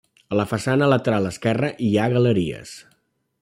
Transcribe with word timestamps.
A 0.35 0.37
la 0.37 0.45
façana 0.53 0.87
lateral 0.93 1.29
esquerra 1.31 1.71
hi 1.89 1.91
ha 2.05 2.11
galeries. 2.17 2.73